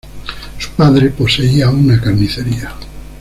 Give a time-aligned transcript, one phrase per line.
[0.57, 2.73] Su padre poseía una carnicería.